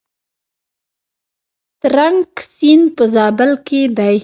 [1.81, 4.15] ترنک سیند په زابل کې دی؟